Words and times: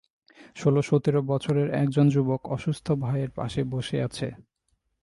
ষোল-সতের 0.55 1.21
বছরের 1.21 1.67
এক 1.73 1.87
জন 1.89 2.09
যুবক 2.09 2.41
অসুস্থ 2.45 2.91
ভাইয়ের 2.91 3.29
পাশে 3.29 3.63
বসে 3.63 3.97
আছে। 4.01 4.27